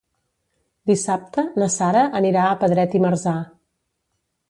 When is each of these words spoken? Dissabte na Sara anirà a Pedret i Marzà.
Dissabte 0.91 1.45
na 1.65 1.69
Sara 1.75 2.03
anirà 2.23 2.49
a 2.55 2.59
Pedret 2.65 2.99
i 3.01 3.07
Marzà. 3.07 3.39